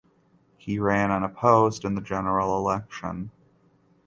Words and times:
He 0.57 0.79
ran 0.79 1.11
unopposed 1.11 1.85
in 1.85 1.93
the 1.93 2.01
general 2.01 2.57
election. 2.57 3.29